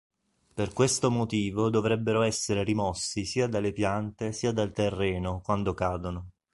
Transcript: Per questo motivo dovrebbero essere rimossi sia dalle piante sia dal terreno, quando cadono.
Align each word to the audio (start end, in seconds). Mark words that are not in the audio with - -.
Per 0.55 0.73
questo 0.73 1.11
motivo 1.11 1.69
dovrebbero 1.69 2.23
essere 2.23 2.63
rimossi 2.63 3.23
sia 3.23 3.45
dalle 3.47 3.71
piante 3.71 4.31
sia 4.31 4.51
dal 4.51 4.71
terreno, 4.71 5.41
quando 5.41 5.75
cadono. 5.75 6.29